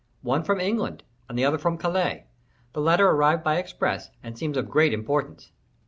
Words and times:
"One 0.23 0.41
from 0.43 0.59
England, 0.59 1.03
and 1.29 1.37
the 1.37 1.45
other 1.45 1.59
from 1.59 1.77
Calais; 1.77 2.25
the 2.73 2.81
latter 2.81 3.07
arrived 3.07 3.43
by 3.43 3.59
express, 3.59 4.09
and 4.23 4.35
seems 4.35 4.57
of 4.57 4.67
great 4.67 4.93
importance." 4.93 5.51